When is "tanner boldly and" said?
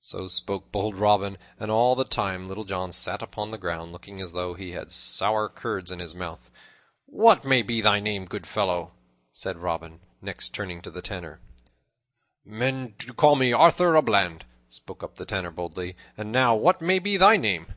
15.26-16.32